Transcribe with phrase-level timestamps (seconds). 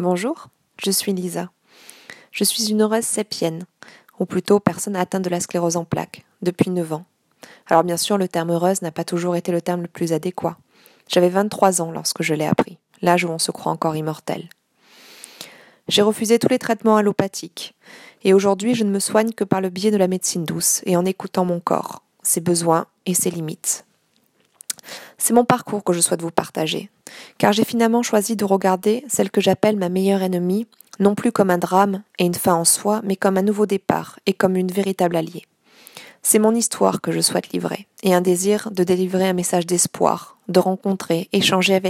[0.00, 0.46] Bonjour,
[0.82, 1.50] je suis Lisa.
[2.32, 3.66] Je suis une heureuse sépienne,
[4.18, 7.04] ou plutôt personne atteinte de la sclérose en plaques, depuis 9 ans.
[7.66, 10.56] Alors bien sûr, le terme heureuse n'a pas toujours été le terme le plus adéquat.
[11.06, 14.48] J'avais 23 ans lorsque je l'ai appris, l'âge où on se croit encore immortel.
[15.86, 17.74] J'ai refusé tous les traitements allopathiques,
[18.24, 20.96] et aujourd'hui je ne me soigne que par le biais de la médecine douce et
[20.96, 23.84] en écoutant mon corps, ses besoins et ses limites.
[25.18, 26.88] C'est mon parcours que je souhaite vous partager,
[27.38, 30.66] car j'ai finalement choisi de regarder celle que j'appelle ma meilleure ennemie,
[30.98, 34.18] non plus comme un drame et une fin en soi, mais comme un nouveau départ
[34.26, 35.46] et comme une véritable alliée.
[36.22, 40.36] C'est mon histoire que je souhaite livrer, et un désir de délivrer un message d'espoir,
[40.48, 41.80] de rencontrer, échanger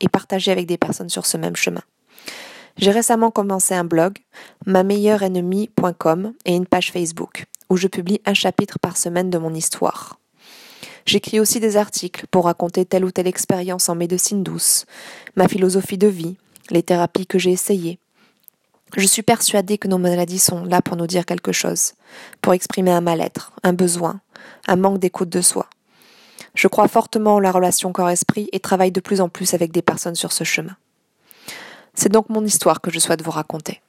[0.00, 1.82] et partager avec des personnes sur ce même chemin.
[2.76, 4.18] J'ai récemment commencé un blog,
[4.64, 9.38] ma meilleure ennemie.com et une page Facebook, où je publie un chapitre par semaine de
[9.38, 10.19] mon histoire.
[11.06, 14.86] J'écris aussi des articles pour raconter telle ou telle expérience en médecine douce,
[15.36, 16.36] ma philosophie de vie,
[16.70, 17.98] les thérapies que j'ai essayées.
[18.96, 21.92] Je suis persuadée que nos maladies sont là pour nous dire quelque chose,
[22.42, 24.20] pour exprimer un mal-être, un besoin,
[24.66, 25.68] un manque d'écoute de soi.
[26.54, 29.82] Je crois fortement en la relation corps-esprit et travaille de plus en plus avec des
[29.82, 30.76] personnes sur ce chemin.
[31.94, 33.80] C'est donc mon histoire que je souhaite vous raconter.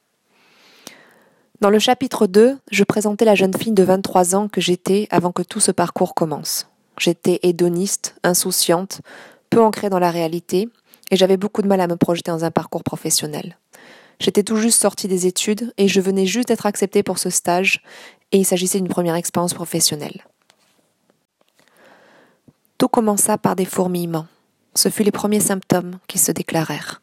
[1.61, 5.31] Dans le chapitre 2, je présentais la jeune fille de 23 ans que j'étais avant
[5.31, 6.70] que tout ce parcours commence.
[7.02, 9.02] J'étais hédoniste, insouciante,
[9.49, 10.69] peu ancrée dans la réalité,
[11.09, 13.57] et j'avais beaucoup de mal à me projeter dans un parcours professionnel.
[14.19, 17.81] J'étais tout juste sortie des études et je venais juste d'être acceptée pour ce stage,
[18.31, 20.27] et il s'agissait d'une première expérience professionnelle.
[22.77, 24.27] Tout commença par des fourmillements.
[24.75, 27.02] Ce fut les premiers symptômes qui se déclarèrent.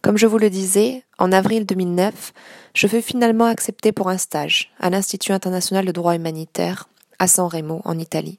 [0.00, 2.32] Comme je vous le disais, en avril 2009,
[2.72, 7.48] je fus finalement acceptée pour un stage à l'Institut international de droit humanitaire à San
[7.48, 8.38] Remo, en Italie.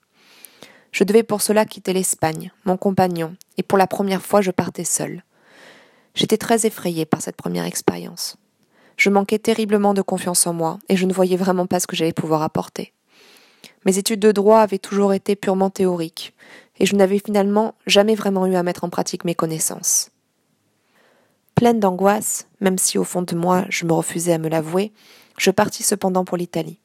[0.94, 4.84] Je devais pour cela quitter l'Espagne, mon compagnon, et pour la première fois je partais
[4.84, 5.24] seule.
[6.14, 8.38] J'étais très effrayée par cette première expérience.
[8.96, 11.96] Je manquais terriblement de confiance en moi, et je ne voyais vraiment pas ce que
[11.96, 12.94] j'allais pouvoir apporter.
[13.86, 16.36] Mes études de droit avaient toujours été purement théoriques,
[16.78, 20.12] et je n'avais finalement jamais vraiment eu à mettre en pratique mes connaissances.
[21.56, 24.92] Pleine d'angoisse, même si au fond de moi je me refusais à me l'avouer,
[25.40, 26.80] je partis cependant pour l'Italie.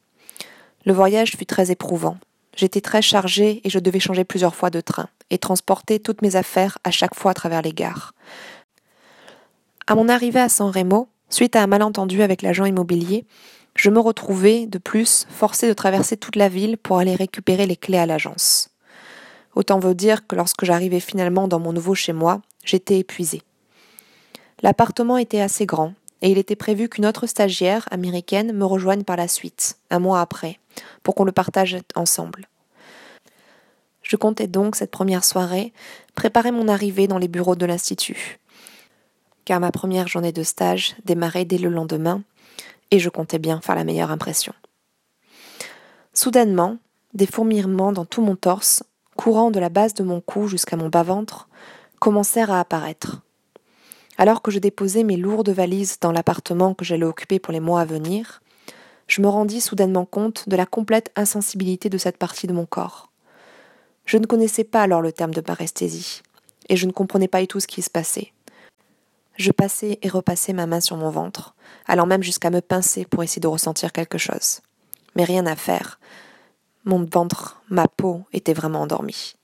[0.86, 2.16] Le voyage fut très éprouvant,
[2.58, 6.34] J'étais très chargée et je devais changer plusieurs fois de train et transporter toutes mes
[6.34, 8.14] affaires à chaque fois à travers les gares.
[9.86, 13.24] À mon arrivée à San Remo, suite à un malentendu avec l'agent immobilier,
[13.76, 17.76] je me retrouvais, de plus, forcée de traverser toute la ville pour aller récupérer les
[17.76, 18.70] clés à l'agence.
[19.54, 23.42] Autant vous dire que lorsque j'arrivais finalement dans mon nouveau chez moi, j'étais épuisée.
[24.62, 29.16] L'appartement était assez grand, et il était prévu qu'une autre stagiaire américaine me rejoigne par
[29.16, 30.58] la suite, un mois après,
[31.02, 32.48] pour qu'on le partage ensemble.
[34.02, 35.72] Je comptais donc cette première soirée
[36.14, 38.38] préparer mon arrivée dans les bureaux de l'Institut,
[39.44, 42.22] car ma première journée de stage démarrait dès le lendemain,
[42.90, 44.54] et je comptais bien faire la meilleure impression.
[46.14, 46.78] Soudainement,
[47.14, 48.82] des fourmillements dans tout mon torse,
[49.16, 51.48] courant de la base de mon cou jusqu'à mon bas-ventre,
[51.98, 53.20] commencèrent à apparaître.
[54.16, 57.82] Alors que je déposais mes lourdes valises dans l'appartement que j'allais occuper pour les mois
[57.82, 58.40] à venir,
[59.08, 63.10] je me rendis soudainement compte de la complète insensibilité de cette partie de mon corps.
[64.04, 66.22] Je ne connaissais pas alors le terme de paresthésie,
[66.68, 68.32] et je ne comprenais pas du tout ce qui se passait.
[69.36, 71.54] Je passais et repassais ma main sur mon ventre,
[71.86, 74.60] allant même jusqu'à me pincer pour essayer de ressentir quelque chose.
[75.16, 75.98] Mais rien à faire.
[76.84, 79.36] Mon ventre, ma peau étaient vraiment endormis.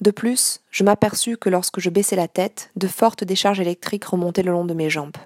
[0.00, 4.42] De plus, je m'aperçus que lorsque je baissais la tête, de fortes décharges électriques remontaient
[4.42, 5.16] le long de mes jambes.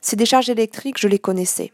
[0.00, 1.72] Ces décharges électriques, je les connaissais.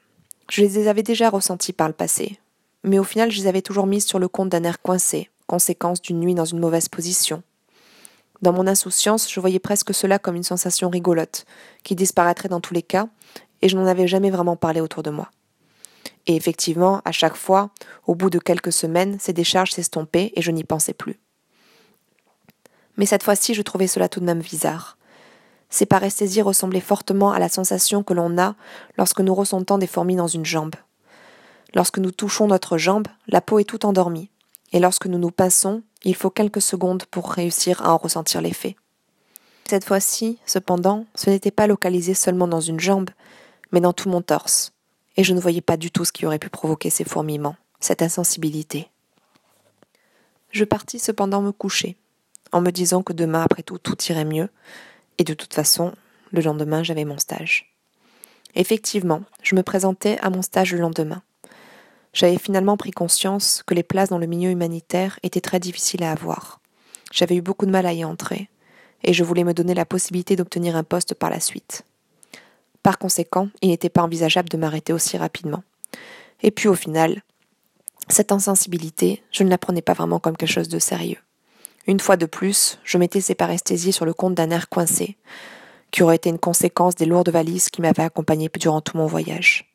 [0.51, 2.39] Je les avais déjà ressenties par le passé.
[2.83, 6.03] Mais au final, je les avais toujours mises sur le compte d'un air coincé, conséquence
[6.03, 7.43] d'une nuit dans une mauvaise position.
[8.43, 11.45] Dans mon insouciance, je voyais presque cela comme une sensation rigolote,
[11.85, 13.09] qui disparaîtrait dans tous les cas,
[13.63, 15.31] et je n'en avais jamais vraiment parlé autour de moi.
[16.27, 17.71] Et effectivement, à chaque fois,
[18.07, 21.19] au bout de quelques semaines, ces décharges s'estompaient et je n'y pensais plus
[23.01, 24.99] mais cette fois-ci je trouvais cela tout de même bizarre.
[25.71, 28.57] Ces paresthésies ressemblaient fortement à la sensation que l'on a
[28.99, 30.75] lorsque nous ressentons des fourmis dans une jambe.
[31.75, 34.29] Lorsque nous touchons notre jambe, la peau est tout endormie,
[34.73, 38.77] et lorsque nous nous pinçons, il faut quelques secondes pour réussir à en ressentir l'effet.
[39.69, 43.11] Cette fois-ci, cependant, ce n'était pas localisé seulement dans une jambe,
[43.71, 44.73] mais dans tout mon torse,
[45.17, 48.03] et je ne voyais pas du tout ce qui aurait pu provoquer ces fourmillements, cette
[48.03, 48.89] insensibilité.
[50.51, 51.97] Je partis cependant me coucher,
[52.51, 54.49] en me disant que demain, après tout, tout irait mieux,
[55.19, 55.93] et de toute façon,
[56.33, 57.75] le lendemain, j'avais mon stage.
[58.55, 61.23] Effectivement, je me présentais à mon stage le lendemain.
[62.13, 66.13] J'avais finalement pris conscience que les places dans le milieu humanitaire étaient très difficiles à
[66.13, 66.61] avoir.
[67.13, 68.49] J'avais eu beaucoup de mal à y entrer,
[69.05, 71.85] et je voulais me donner la possibilité d'obtenir un poste par la suite.
[72.83, 75.63] Par conséquent, il n'était pas envisageable de m'arrêter aussi rapidement.
[76.43, 77.23] Et puis au final,
[78.09, 81.19] cette insensibilité, je ne la prenais pas vraiment comme quelque chose de sérieux.
[81.87, 85.17] Une fois de plus, je m'étais séparesthésiée sur le compte d'un air coincé,
[85.91, 89.75] qui aurait été une conséquence des lourdes valises qui m'avaient accompagnée durant tout mon voyage.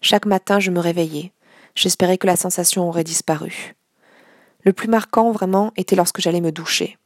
[0.00, 1.32] Chaque matin, je me réveillais.
[1.74, 3.74] J'espérais que la sensation aurait disparu.
[4.62, 6.96] Le plus marquant, vraiment, était lorsque j'allais me doucher.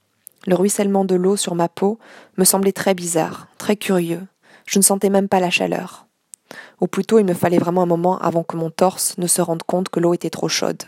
[0.46, 1.98] Le ruissellement de l'eau sur ma peau
[2.36, 4.26] me semblait très bizarre, très curieux.
[4.66, 6.06] Je ne sentais même pas la chaleur.
[6.80, 9.62] Ou plutôt, il me fallait vraiment un moment avant que mon torse ne se rende
[9.62, 10.84] compte que l'eau était trop chaude.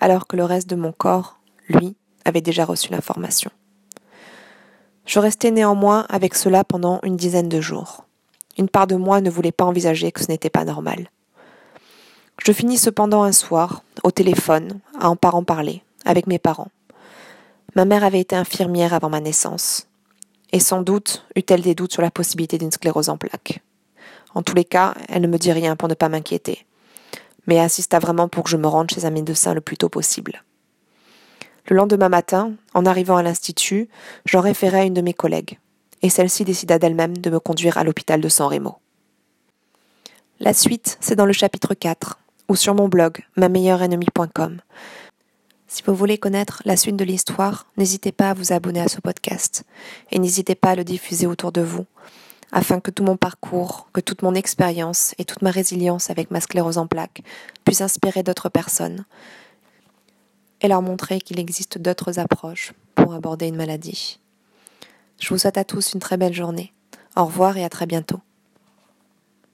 [0.00, 1.39] Alors que le reste de mon corps,
[1.70, 3.50] lui, avait déjà reçu l'information.
[5.06, 8.04] Je restais néanmoins avec cela pendant une dizaine de jours.
[8.58, 11.10] Une part de moi ne voulait pas envisager que ce n'était pas normal.
[12.44, 16.70] Je finis cependant un soir, au téléphone, à en en parler, avec mes parents.
[17.76, 19.86] Ma mère avait été infirmière avant ma naissance,
[20.52, 23.62] et sans doute eut-elle des doutes sur la possibilité d'une sclérose en plaques.
[24.34, 26.66] En tous les cas, elle ne me dit rien pour ne pas m'inquiéter,
[27.46, 30.42] mais insista vraiment pour que je me rende chez un médecin le plus tôt possible.
[31.70, 33.88] Le lendemain matin, en arrivant à l'Institut,
[34.24, 35.60] j'en référai à une de mes collègues,
[36.02, 38.78] et celle-ci décida d'elle-même de me conduire à l'hôpital de San Remo.
[40.40, 42.18] La suite, c'est dans le chapitre 4,
[42.48, 44.60] ou sur mon blog, ma-meilleure-ennemie.com.
[45.68, 49.00] Si vous voulez connaître la suite de l'histoire, n'hésitez pas à vous abonner à ce
[49.00, 49.62] podcast,
[50.10, 51.86] et n'hésitez pas à le diffuser autour de vous,
[52.50, 56.40] afin que tout mon parcours, que toute mon expérience et toute ma résilience avec ma
[56.40, 57.22] sclérose en plaques
[57.64, 59.04] puissent inspirer d'autres personnes,
[60.60, 64.18] et leur montrer qu'il existe d'autres approches pour aborder une maladie.
[65.18, 66.72] Je vous souhaite à tous une très belle journée.
[67.16, 68.20] Au revoir et à très bientôt.